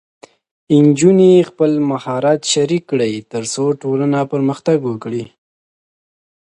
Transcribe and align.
نجونې 0.85 1.31
خپل 1.49 1.71
مهارت 1.91 2.41
شریک 2.53 2.83
کړي، 2.91 3.13
ترڅو 3.31 3.65
ټولنه 3.81 4.19
پرمختګ 4.31 4.77
وکړي. 4.89 5.23